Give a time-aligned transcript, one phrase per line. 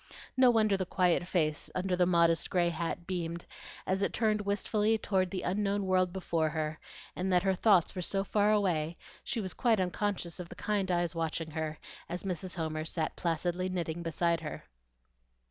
[0.35, 3.45] No wonder the quiet face under the modest gray hat beamed,
[3.85, 6.79] as it turned wistfully toward the unknown world before her,
[7.15, 10.89] and that her thoughts were so far away, she was quite unconscious of the kind
[10.89, 11.77] eyes watching her,
[12.09, 12.55] as Mrs.
[12.55, 14.63] Homer sat placidly knitting beside her.